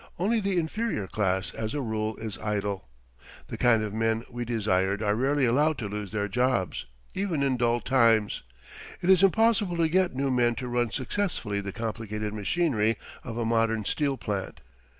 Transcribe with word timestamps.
Only 0.17 0.39
the 0.39 0.57
inferior 0.57 1.05
class 1.05 1.51
as 1.53 1.75
a 1.75 1.81
rule 1.81 2.15
is 2.17 2.39
idle. 2.39 2.87
The 3.49 3.57
kind 3.59 3.83
of 3.83 3.93
men 3.93 4.23
we 4.31 4.45
desired 4.45 5.03
are 5.03 5.13
rarely 5.15 5.45
allowed 5.45 5.77
to 5.77 5.87
lose 5.87 6.11
their 6.11 6.27
jobs, 6.27 6.87
even 7.13 7.43
in 7.43 7.55
dull 7.55 7.79
times. 7.79 8.41
It 9.03 9.11
is 9.11 9.21
impossible 9.21 9.77
to 9.77 9.87
get 9.87 10.15
new 10.15 10.31
men 10.31 10.55
to 10.55 10.67
run 10.67 10.89
successfully 10.89 11.61
the 11.61 11.71
complicated 11.71 12.33
machinery 12.33 12.95
of 13.23 13.37
a 13.37 13.45
modern 13.45 13.85
steel 13.85 14.17
plant. 14.17 14.59